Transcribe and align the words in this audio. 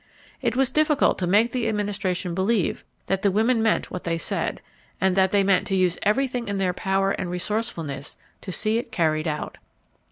It 0.41 0.55
was 0.55 0.71
difficult 0.71 1.19
to 1.19 1.27
make 1.27 1.51
the 1.51 1.67
Administration 1.67 2.33
believe 2.33 2.83
that 3.05 3.21
the 3.21 3.29
women 3.29 3.61
meant 3.61 3.91
what 3.91 4.03
they 4.03 4.17
said, 4.17 4.59
and 4.99 5.15
that 5.15 5.29
they 5.29 5.43
meant 5.43 5.67
to 5.67 5.75
use 5.75 5.99
everything 6.01 6.47
in 6.47 6.57
their 6.57 6.73
power 6.73 7.11
and 7.11 7.29
resourcefulness 7.29 8.17
to 8.41 8.51
see 8.51 8.79
it 8.79 8.91
carried 8.91 9.27
out. 9.27 9.59